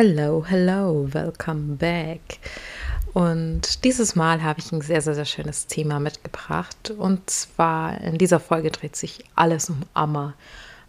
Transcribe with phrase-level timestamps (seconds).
[0.00, 2.38] Hello, hello, welcome back.
[3.14, 6.92] Und dieses Mal habe ich ein sehr, sehr, sehr schönes Thema mitgebracht.
[6.96, 10.34] Und zwar in dieser Folge dreht sich alles um Amma.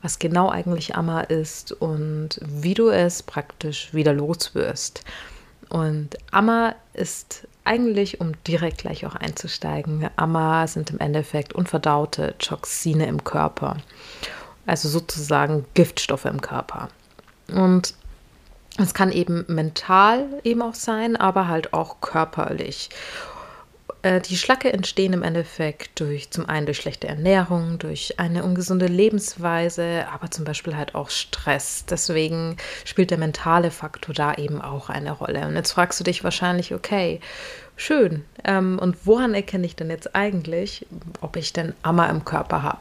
[0.03, 5.03] Was genau eigentlich Amma ist und wie du es praktisch wieder loswirst.
[5.69, 13.07] Und Amma ist eigentlich, um direkt gleich auch einzusteigen, Amma sind im Endeffekt unverdaute Toxine
[13.07, 13.77] im Körper.
[14.67, 16.89] Also sozusagen Giftstoffe im Körper.
[17.47, 17.95] Und
[18.83, 22.89] es kann eben mental eben auch sein, aber halt auch körperlich.
[24.01, 28.87] Äh, die Schlacke entstehen im Endeffekt durch zum einen durch schlechte Ernährung, durch eine ungesunde
[28.87, 31.85] Lebensweise, aber zum Beispiel halt auch Stress.
[31.89, 35.45] Deswegen spielt der mentale Faktor da eben auch eine Rolle.
[35.47, 37.19] Und jetzt fragst du dich wahrscheinlich, okay,
[37.75, 38.23] schön.
[38.45, 40.85] Ähm, und woran erkenne ich denn jetzt eigentlich,
[41.21, 42.77] ob ich denn Amma im Körper habe?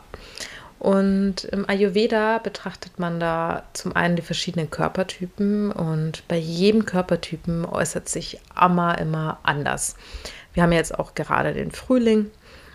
[0.79, 7.65] Und im Ayurveda betrachtet man da zum einen die verschiedenen Körpertypen und bei jedem Körpertypen
[7.65, 9.97] äußert sich Amma immer anders.
[10.55, 12.31] Wir haben jetzt auch gerade den Frühling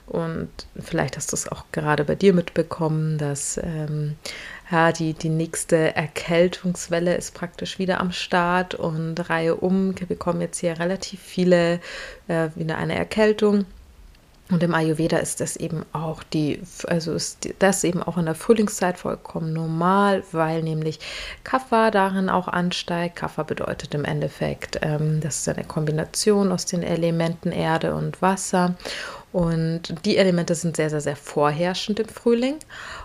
[0.06, 4.16] und vielleicht hast du es auch gerade bei dir mitbekommen, dass ähm,
[4.70, 9.98] ja, die, die nächste Erkältungswelle ist praktisch wieder am Start und Reihe um.
[9.98, 11.80] Wir bekommen jetzt hier relativ viele
[12.28, 13.66] äh, wieder eine Erkältung.
[14.54, 18.36] Und im Ayurveda ist das eben auch die, also ist das eben auch in der
[18.36, 21.00] Frühlingszeit vollkommen normal, weil nämlich
[21.44, 23.16] Kapha darin auch ansteigt.
[23.16, 28.76] Kapha bedeutet im Endeffekt, ähm, das ist eine Kombination aus den Elementen Erde und Wasser.
[29.32, 32.58] Und die Elemente sind sehr, sehr, sehr vorherrschend im Frühling.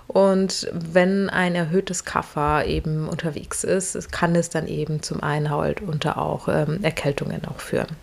[0.06, 5.80] Und wenn ein erhöhtes Kapha eben unterwegs ist, kann es dann eben zum einen halt
[5.80, 7.96] unter auch ähm, Erkältungen auch führen.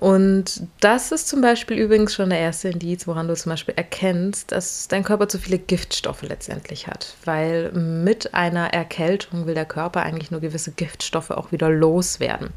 [0.00, 4.50] Und das ist zum Beispiel übrigens schon der erste Indiz, woran du zum Beispiel erkennst,
[4.50, 7.16] dass dein Körper zu viele Giftstoffe letztendlich hat.
[7.26, 12.48] Weil mit einer Erkältung will der Körper eigentlich nur gewisse Giftstoffe auch wieder loswerden.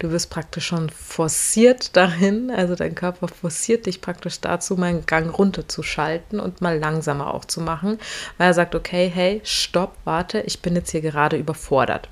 [0.00, 5.06] Du wirst praktisch schon forciert dahin, also dein Körper forciert dich praktisch dazu, mal einen
[5.06, 7.98] Gang runterzuschalten und mal langsamer auch zu machen,
[8.36, 12.10] weil er sagt, okay, hey, stopp, warte, ich bin jetzt hier gerade überfordert.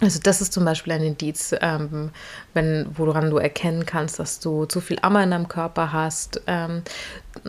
[0.00, 2.10] Also das ist zum Beispiel ein Indiz, ähm,
[2.54, 6.40] wenn, woran du erkennen kannst, dass du zu viel Ammer in deinem Körper hast.
[6.46, 6.82] Ähm,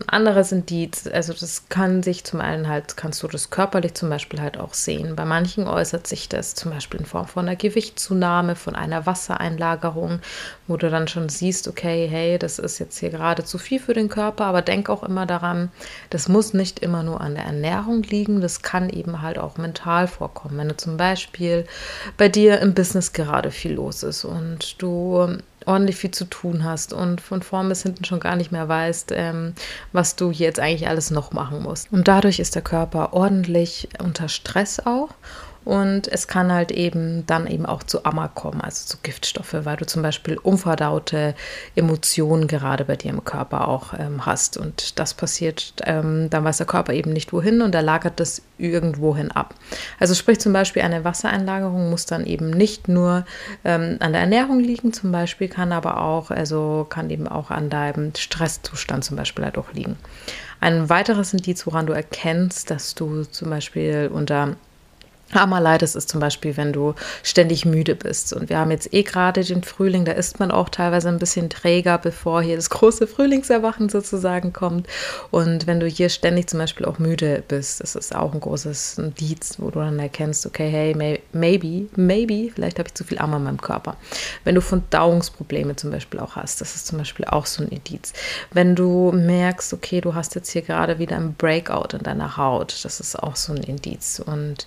[0.08, 4.42] anderes Indiz, also das kann sich zum einen halt, kannst du das körperlich zum Beispiel
[4.42, 5.16] halt auch sehen.
[5.16, 10.20] Bei manchen äußert sich das zum Beispiel in Form von einer Gewichtszunahme, von einer Wassereinlagerung,
[10.68, 13.94] wo du dann schon siehst, okay, hey, das ist jetzt hier gerade zu viel für
[13.94, 15.72] den Körper, aber denk auch immer daran,
[16.10, 20.08] das muss nicht immer nur an der Ernährung liegen, das kann eben halt auch mental
[20.08, 20.58] vorkommen.
[20.58, 21.66] Wenn du zum Beispiel
[22.18, 24.95] bei dir im Business gerade viel los ist und du
[25.66, 29.12] ordentlich viel zu tun hast und von vorn bis hinten schon gar nicht mehr weißt,
[29.16, 29.54] ähm,
[29.94, 31.92] was du jetzt eigentlich alles noch machen musst.
[31.92, 35.10] Und dadurch ist der Körper ordentlich unter Stress auch
[35.66, 39.78] und es kann halt eben dann eben auch zu Amma kommen, also zu Giftstoffe, weil
[39.78, 41.34] du zum Beispiel unverdaute
[41.76, 44.58] Emotionen gerade bei dir im Körper auch ähm, hast.
[44.58, 48.44] Und das passiert, ähm, dann weiß der Körper eben nicht wohin und er lagert das
[48.60, 49.56] irgendwohin ab.
[50.00, 53.26] Also sprich zum Beispiel eine Wassereinlagerung muss dann eben nicht nur
[53.64, 57.72] ähm, an der Ernährung liegen, zum Beispiel kann aber auch, also kann eben auch an
[57.72, 59.98] deinem Stresszustand zum Beispiel halt auch liegen.
[60.60, 64.56] Ein weiteres Indiz, woran du erkennst, dass du zum Beispiel unter
[65.34, 66.94] Ammerleides ist zum Beispiel, wenn du
[67.24, 68.32] ständig müde bist.
[68.34, 71.50] Und wir haben jetzt eh gerade den Frühling, da ist man auch teilweise ein bisschen
[71.50, 74.88] träger, bevor hier das große Frühlingserwachen sozusagen kommt.
[75.32, 79.00] Und wenn du hier ständig zum Beispiel auch müde bist, das ist auch ein großes
[79.00, 80.96] Indiz, wo du dann erkennst, okay, hey,
[81.34, 83.98] maybe, maybe, vielleicht habe ich zu viel Ammer in meinem Körper.
[84.44, 88.14] Wenn du Verdauungsprobleme zum Beispiel auch hast, das ist zum Beispiel auch so ein Indiz.
[88.52, 92.84] Wenn du merkst, okay, du hast jetzt hier gerade wieder ein Breakout in deiner Haut,
[92.84, 94.22] das ist auch so ein Indiz.
[94.24, 94.66] Und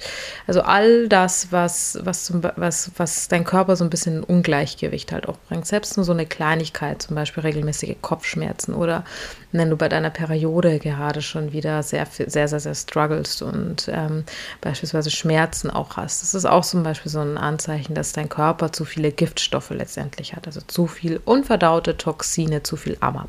[0.49, 5.29] also all das, was, was, zum, was, was dein Körper so ein bisschen Ungleichgewicht halt
[5.29, 5.67] auch bringt.
[5.67, 9.05] Selbst nur so eine Kleinigkeit, zum Beispiel regelmäßige Kopfschmerzen oder
[9.53, 14.25] wenn du bei deiner Periode gerade schon wieder sehr, sehr, sehr, sehr strugglest und ähm,
[14.62, 16.23] beispielsweise Schmerzen auch hast.
[16.23, 20.35] Das ist auch zum Beispiel so ein Anzeichen, dass dein Körper zu viele Giftstoffe letztendlich
[20.35, 20.47] hat.
[20.47, 23.29] Also zu viel unverdaute Toxine, zu viel Ammer.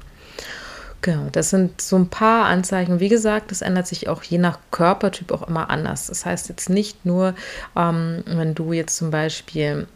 [1.01, 2.99] Genau, das sind so ein paar Anzeichen.
[2.99, 6.07] Wie gesagt, das ändert sich auch je nach Körpertyp auch immer anders.
[6.07, 7.35] Das heißt jetzt nicht nur,
[7.75, 9.87] ähm, wenn du jetzt zum Beispiel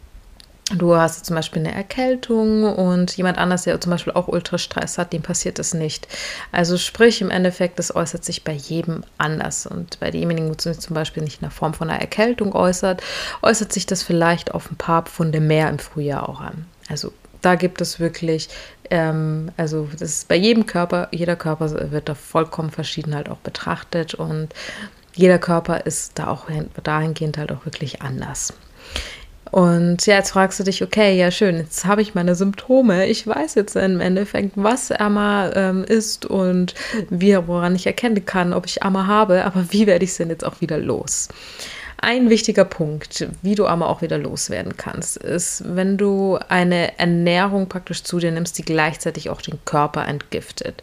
[0.70, 5.12] Du hast zum Beispiel eine Erkältung und jemand anders, der zum Beispiel auch Ultrastress hat,
[5.12, 6.08] dem passiert es nicht.
[6.52, 9.66] Also sprich im Endeffekt, das äußert sich bei jedem anders.
[9.66, 13.02] Und bei demjenigen, wo es zum Beispiel nicht in der Form von einer Erkältung äußert,
[13.42, 16.64] äußert sich das vielleicht auf ein paar Pfunde mehr im Frühjahr auch an.
[16.88, 17.12] Also
[17.42, 18.48] da gibt es wirklich,
[18.90, 23.38] ähm, also das ist bei jedem Körper, jeder Körper wird da vollkommen verschieden halt auch
[23.38, 24.48] betrachtet und
[25.14, 26.46] jeder Körper ist da auch
[26.82, 28.52] dahingehend halt auch wirklich anders.
[29.50, 33.06] Und ja, jetzt fragst du dich, okay, ja schön, jetzt habe ich meine Symptome.
[33.06, 36.74] Ich weiß jetzt im Endeffekt, was Amma ähm, ist und
[37.08, 40.30] wie, woran ich erkennen kann, ob ich Amma habe, aber wie werde ich es denn
[40.30, 41.28] jetzt auch wieder los?
[42.06, 47.66] Ein wichtiger Punkt, wie du aber auch wieder loswerden kannst, ist, wenn du eine Ernährung
[47.66, 50.82] praktisch zu dir nimmst, die gleichzeitig auch den Körper entgiftet.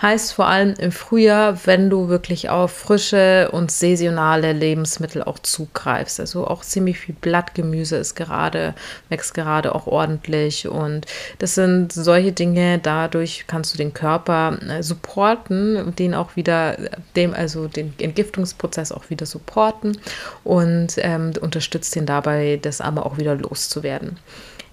[0.00, 6.18] Heißt vor allem im Frühjahr, wenn du wirklich auf frische und saisonale Lebensmittel auch zugreifst.
[6.18, 8.74] Also auch ziemlich viel Blattgemüse ist gerade,
[9.10, 10.66] wächst gerade auch ordentlich.
[10.66, 11.04] Und
[11.40, 16.78] das sind solche Dinge, dadurch kannst du den Körper äh, supporten, den auch wieder,
[17.16, 19.98] dem, also den Entgiftungsprozess auch wieder supporten
[20.42, 24.18] und ähm, unterstützt ihn dabei, das aber auch wieder loszuwerden.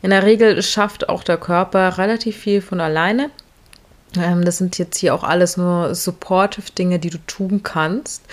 [0.01, 3.30] In der Regel schafft auch der Körper relativ viel von alleine.
[4.18, 8.24] Ähm, das sind jetzt hier auch alles nur supportive Dinge, die du tun kannst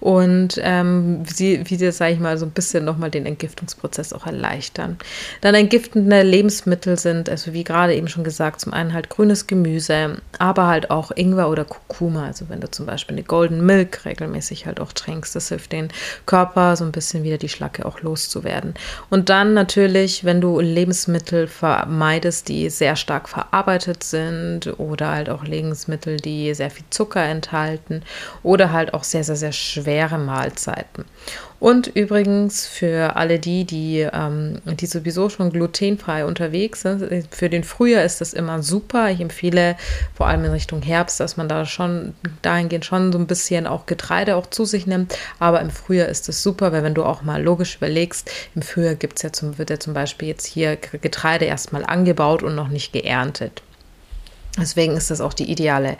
[0.00, 4.26] und ähm, wie, wie dir, sage ich mal, so ein bisschen nochmal den Entgiftungsprozess auch
[4.26, 4.98] erleichtern.
[5.40, 10.20] Dann entgiftende Lebensmittel sind, also wie gerade eben schon gesagt, zum einen halt grünes Gemüse,
[10.38, 12.26] aber halt auch Ingwer oder Kurkuma.
[12.26, 15.88] Also wenn du zum Beispiel eine Golden Milk regelmäßig halt auch trinkst, das hilft den
[16.26, 18.74] Körper so ein bisschen wieder die Schlacke auch loszuwerden.
[19.10, 25.38] Und dann natürlich, wenn du Lebensmittel vermeidest, die sehr stark verarbeitet sind oder halt halt
[25.38, 28.02] auch Lebensmittel, die sehr viel Zucker enthalten
[28.42, 31.04] oder halt auch sehr, sehr, sehr schwere Mahlzeiten.
[31.60, 37.64] Und übrigens für alle die, die, ähm, die sowieso schon glutenfrei unterwegs sind, für den
[37.64, 39.10] Frühjahr ist das immer super.
[39.10, 39.76] Ich empfehle
[40.14, 43.86] vor allem in Richtung Herbst, dass man da schon dahingehend schon so ein bisschen auch
[43.86, 45.18] Getreide auch zu sich nimmt.
[45.40, 48.94] Aber im Frühjahr ist das super, weil wenn du auch mal logisch überlegst, im Frühjahr
[48.94, 52.92] gibt's ja zum, wird ja zum Beispiel jetzt hier Getreide erstmal angebaut und noch nicht
[52.92, 53.62] geerntet.
[54.60, 55.96] Deswegen ist das auch die ideale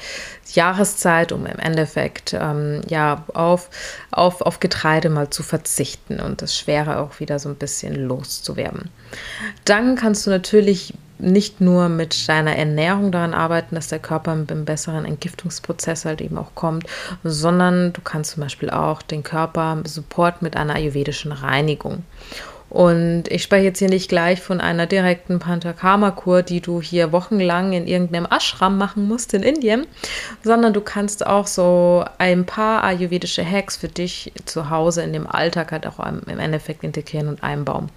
[0.53, 3.71] Jahreszeit, um im Endeffekt ähm, ja auf,
[4.11, 8.91] auf, auf Getreide mal zu verzichten und das Schwere auch wieder so ein bisschen loszuwerden.
[9.65, 14.65] Dann kannst du natürlich nicht nur mit deiner Ernährung daran arbeiten, dass der Körper im
[14.65, 16.85] besseren Entgiftungsprozess halt eben auch kommt,
[17.25, 22.05] sondern du kannst zum Beispiel auch den Körper support mit einer ayurvedischen Reinigung.
[22.71, 27.73] Und ich spreche jetzt hier nicht gleich von einer direkten Panchakarma-Kur, die du hier wochenlang
[27.73, 29.87] in irgendeinem Ashram machen musst in Indien,
[30.45, 35.27] sondern du kannst auch so ein paar ayurvedische Hacks für dich zu Hause in dem
[35.27, 37.89] Alltag halt auch im Endeffekt integrieren und einbauen.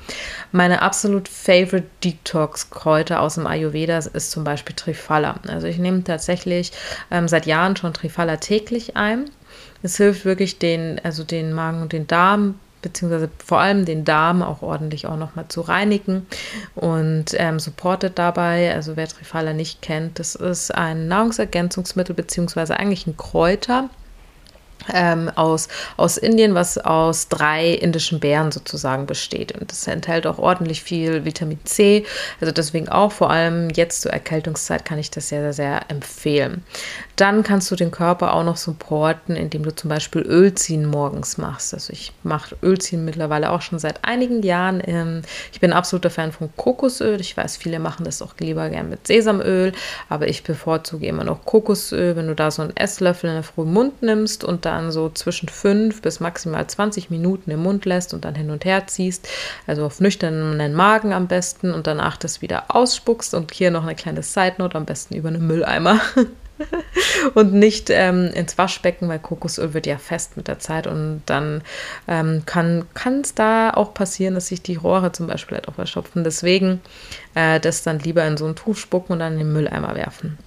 [0.54, 5.36] Meine absolut favorite Detox-Kräuter aus dem Ayurveda ist zum Beispiel Trifala.
[5.48, 6.72] Also ich nehme tatsächlich
[7.12, 9.30] ähm, seit Jahren schon Trifala täglich ein.
[9.84, 14.42] Es hilft wirklich den, also den Magen und den Darm beziehungsweise vor allem den Darm
[14.42, 16.26] auch ordentlich auch nochmal zu reinigen
[16.76, 18.74] und ähm, supportet dabei.
[18.74, 23.90] Also wer Trifala nicht kennt, das ist ein Nahrungsergänzungsmittel beziehungsweise eigentlich ein Kräuter
[24.94, 25.68] ähm, aus,
[25.98, 29.52] aus Indien, was aus drei indischen Beeren sozusagen besteht.
[29.52, 32.06] Und das enthält auch ordentlich viel Vitamin C.
[32.40, 36.64] Also deswegen auch vor allem jetzt zur Erkältungszeit kann ich das sehr, sehr, sehr empfehlen.
[37.16, 41.74] Dann kannst du den Körper auch noch supporten, indem du zum Beispiel Ölziehen morgens machst.
[41.74, 44.82] Also ich mache Ölziehen mittlerweile auch schon seit einigen Jahren.
[44.86, 45.22] Ähm,
[45.54, 47.22] ich bin absoluter Fan von Kokosöl.
[47.22, 49.74] Ich weiß, viele machen das auch lieber gern mit Sesamöl,
[50.10, 52.16] aber ich bevorzuge immer noch Kokosöl.
[52.16, 55.50] Wenn du da so einen Esslöffel in der frühen Mund nimmst und dann so zwischen
[55.50, 59.28] 5 bis maximal 20 Minuten im Mund lässt und dann hin und her ziehst,
[59.68, 63.96] also auf nüchternen Magen am besten und danach das wieder ausspuckst und hier noch eine
[63.96, 66.00] kleine Side Note, am besten über einen Mülleimer.
[67.34, 71.64] und nicht ähm, ins Waschbecken, weil Kokosöl wird ja fest mit der Zeit und dann
[72.08, 72.86] ähm, kann
[73.22, 76.24] es da auch passieren, dass sich die Rohre zum Beispiel halt auch verstopfen.
[76.24, 76.82] Deswegen
[77.34, 80.38] äh, das dann lieber in so ein Tuch spucken und dann in den Mülleimer werfen.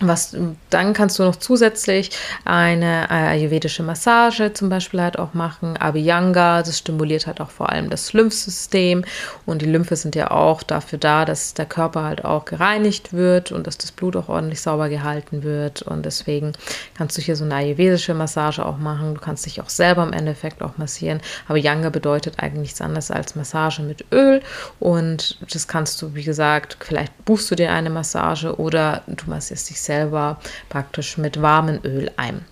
[0.00, 0.36] Was,
[0.68, 2.10] dann kannst du noch zusätzlich
[2.44, 5.76] eine ayurvedische Massage zum Beispiel halt auch machen.
[5.78, 9.04] Abhyanga, das stimuliert halt auch vor allem das Lymphsystem.
[9.46, 13.52] Und die Lymphe sind ja auch dafür da, dass der Körper halt auch gereinigt wird
[13.52, 15.80] und dass das Blut auch ordentlich sauber gehalten wird.
[15.82, 16.52] Und deswegen
[16.94, 19.14] kannst du hier so eine ayurvedische Massage auch machen.
[19.14, 21.20] Du kannst dich auch selber im Endeffekt auch massieren.
[21.48, 24.42] Abhyanga bedeutet eigentlich nichts anderes als Massage mit Öl.
[24.78, 29.70] Und das kannst du, wie gesagt, vielleicht buchst du dir eine Massage oder du massierst
[29.70, 30.38] dich selber
[30.68, 32.44] praktisch mit warmem Öl ein.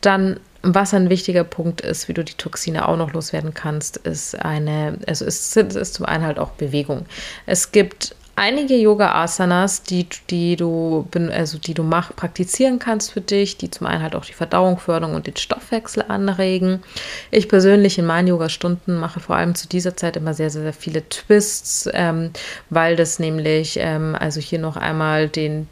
[0.00, 4.34] Dann was ein wichtiger Punkt ist, wie du die Toxine auch noch loswerden kannst, ist
[4.34, 7.04] eine, also ist, ist zum einen halt auch Bewegung.
[7.44, 13.58] Es gibt einige Yoga-Asanas, die, die du, also die du mach, praktizieren kannst für dich,
[13.58, 16.82] die zum einen halt auch die Verdauung fördern und den Stoffwechsel anregen.
[17.30, 20.72] Ich persönlich in meinen Yoga-Stunden mache vor allem zu dieser Zeit immer sehr, sehr, sehr
[20.72, 22.30] viele Twists, ähm,
[22.70, 25.68] weil das nämlich, ähm, also hier noch einmal den,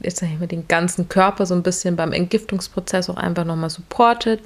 [0.00, 3.70] jetzt sage ich mal, den ganzen Körper so ein bisschen beim Entgiftungsprozess auch einfach nochmal
[3.70, 4.40] supportet.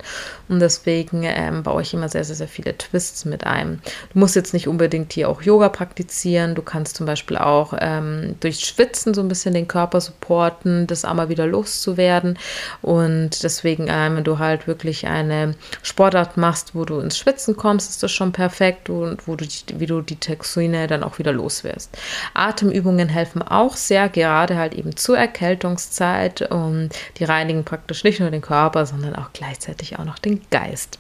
[0.49, 3.80] Und deswegen ähm, baue ich immer sehr, sehr, sehr viele Twists mit ein.
[4.12, 6.54] Du musst jetzt nicht unbedingt hier auch Yoga praktizieren.
[6.54, 11.04] Du kannst zum Beispiel auch ähm, durch Schwitzen so ein bisschen den Körper supporten, das
[11.04, 12.38] einmal wieder loszuwerden.
[12.80, 17.90] Und deswegen, ähm, wenn du halt wirklich eine Sportart machst, wo du ins Schwitzen kommst,
[17.90, 19.44] ist das schon perfekt und wo du,
[19.76, 21.90] wie du die Toxine dann auch wieder loswirst.
[22.35, 28.20] Atemübungen helfen auch sehr, gerade halt eben zu erkennen, Erkältungszeit und die reinigen praktisch nicht
[28.20, 30.99] nur den Körper, sondern auch gleichzeitig auch noch den Geist.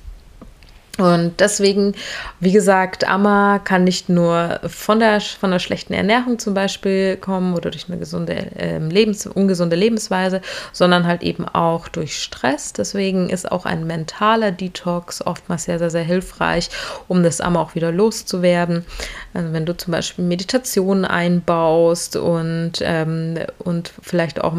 [0.98, 1.94] Und deswegen,
[2.38, 7.54] wie gesagt, Amma kann nicht nur von der, von der schlechten Ernährung zum Beispiel kommen
[7.54, 12.74] oder durch eine gesunde, äh, Lebens, ungesunde Lebensweise, sondern halt eben auch durch Stress.
[12.74, 16.68] Deswegen ist auch ein mentaler Detox oftmals sehr, sehr, sehr hilfreich,
[17.08, 18.84] um das Amma auch wieder loszuwerden.
[19.32, 24.54] Also wenn du zum Beispiel Meditationen einbaust und, ähm, und vielleicht auch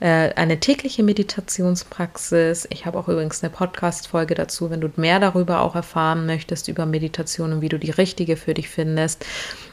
[0.00, 2.66] äh, eine tägliche Meditationspraxis.
[2.68, 6.86] Ich habe auch übrigens eine Podcast-Folge dazu, wenn du mehr darüber auch erfahren möchtest, über
[6.86, 9.24] Meditation und wie du die richtige für dich findest.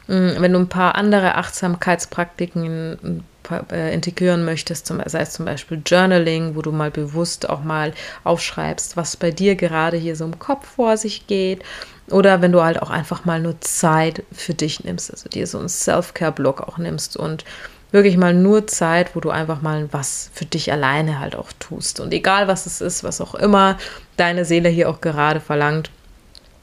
[0.08, 3.24] Mm, wenn du ein paar andere Achtsamkeitspraktiken
[3.70, 7.92] äh, integrieren möchtest, sei es zum Beispiel Journaling, wo du mal bewusst auch mal
[8.24, 11.62] aufschreibst, was bei dir gerade hier so im Kopf vor sich geht.
[12.10, 15.58] Oder wenn du halt auch einfach mal nur Zeit für dich nimmst, also dir so
[15.58, 17.44] einen Self-Care-Block auch nimmst und
[17.92, 22.00] wirklich mal nur Zeit, wo du einfach mal was für dich alleine halt auch tust.
[22.00, 23.78] Und egal was es ist, was auch immer
[24.16, 25.90] deine Seele hier auch gerade verlangt,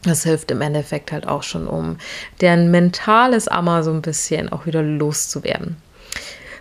[0.03, 1.97] das hilft im Endeffekt halt auch schon, um
[2.41, 5.77] deren mentales Ammer so ein bisschen auch wieder loszuwerden.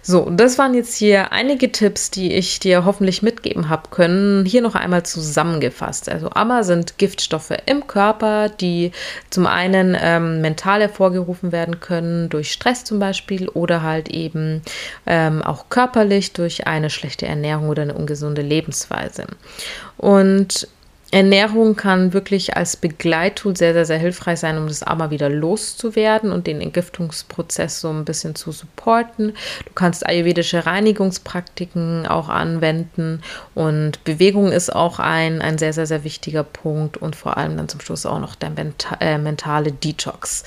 [0.08, 4.46] So, das waren jetzt hier einige Tipps, die ich dir hoffentlich mitgeben habe können.
[4.46, 6.08] Hier noch einmal zusammengefasst.
[6.08, 8.92] Also Ammer sind Giftstoffe im Körper, die
[9.28, 14.62] zum einen ähm, mental hervorgerufen werden können, durch Stress zum Beispiel oder halt eben
[15.04, 19.26] ähm, auch körperlich durch eine schlechte Ernährung oder eine ungesunde Lebensweise.
[19.98, 20.68] Und
[21.10, 26.32] Ernährung kann wirklich als Begleittool sehr, sehr, sehr hilfreich sein, um das Ama wieder loszuwerden
[26.32, 29.28] und den Entgiftungsprozess so ein bisschen zu supporten.
[29.64, 33.22] Du kannst ayurvedische Reinigungspraktiken auch anwenden
[33.54, 37.70] und Bewegung ist auch ein, ein sehr, sehr, sehr wichtiger Punkt und vor allem dann
[37.70, 40.44] zum Schluss auch noch der menta äh, mentale Detox.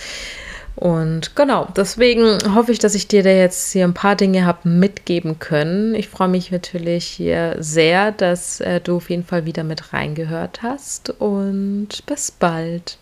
[0.76, 4.68] Und genau, deswegen hoffe ich, dass ich dir da jetzt hier ein paar Dinge habe
[4.68, 5.94] mitgeben können.
[5.96, 10.64] Ich freue mich natürlich hier sehr, dass äh, du auf jeden Fall wieder mit reingehört
[10.64, 12.98] hast und bis bald.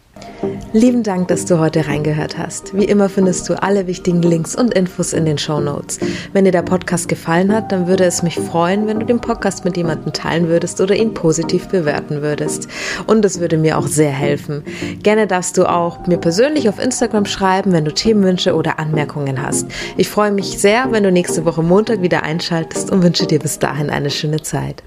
[0.72, 2.78] Lieben Dank, dass du heute reingehört hast.
[2.78, 6.00] Wie immer findest du alle wichtigen Links und Infos in den Show Notes.
[6.32, 9.66] Wenn dir der Podcast gefallen hat, dann würde es mich freuen, wenn du den Podcast
[9.66, 12.68] mit jemandem teilen würdest oder ihn positiv bewerten würdest.
[13.08, 14.64] Und es würde mir auch sehr helfen.
[15.02, 19.68] Gerne darfst du auch mir persönlich auf Instagram schreiben, wenn du Themenwünsche oder Anmerkungen hast.
[19.98, 23.58] Ich freue mich sehr, wenn du nächste Woche Montag wieder einschaltest und wünsche dir bis
[23.58, 24.84] dahin eine schöne Zeit.